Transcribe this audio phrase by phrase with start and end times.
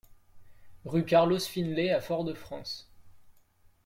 [0.83, 2.91] Rue Carlos Finlay à Fort-de-France